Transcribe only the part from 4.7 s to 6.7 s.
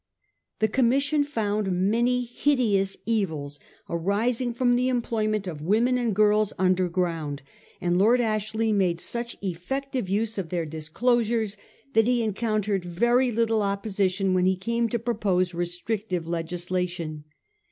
the employ ment of women and girls